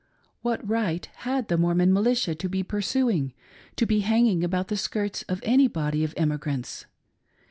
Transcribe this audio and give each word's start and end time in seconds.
What 0.41 0.67
right 0.67 1.05
had 1.17 1.47
the 1.47 1.59
Mormon 1.59 1.93
militia 1.93 2.33
to 2.33 2.49
be 2.49 2.63
pursuing, 2.63 3.33
to 3.75 3.85
be 3.85 3.99
hanging 3.99 4.43
about 4.43 4.69
the 4.69 4.75
skirts 4.75 5.21
of 5.29 5.39
any 5.43 5.67
body 5.67 6.03
of 6.03 6.15
emigrants. 6.17 6.87